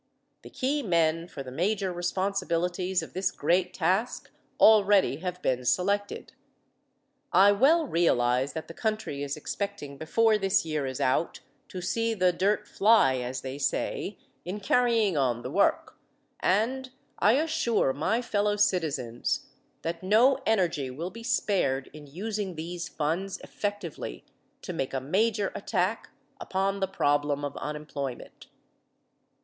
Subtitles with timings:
[0.41, 6.33] The key men for the major responsibilities of this great task already have been selected.
[7.31, 12.15] I well realize that the country is expecting before this year is out to see
[12.15, 15.99] the "dirt fly", as they say, in carrying on the work,
[16.39, 16.89] and
[17.19, 19.49] I assure my fellow citizens
[19.83, 24.25] that no energy will be spared in using these funds effectively
[24.63, 26.09] to make a major attack
[26.39, 28.47] upon the problem of unemployment.